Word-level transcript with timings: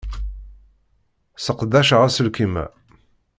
Sseqdaceɣ 1.37 2.01
aselkim-a. 2.07 2.65